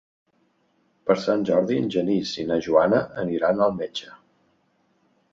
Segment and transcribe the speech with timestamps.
[1.09, 4.09] Per Sant Jordi en Genís i na Joana aniran al metge.